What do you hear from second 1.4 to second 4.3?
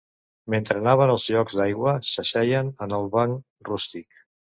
d'aigua s'asseien en el banc rústic